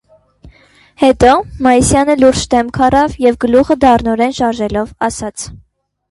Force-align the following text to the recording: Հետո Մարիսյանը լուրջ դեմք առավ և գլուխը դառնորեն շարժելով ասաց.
Հետո 1.01 1.33
Մարիսյանը 1.65 2.15
լուրջ 2.21 2.41
դեմք 2.53 2.79
առավ 2.85 3.13
և 3.25 3.37
գլուխը 3.45 3.77
դառնորեն 3.85 4.33
շարժելով 4.39 4.89
ասաց. 5.09 5.45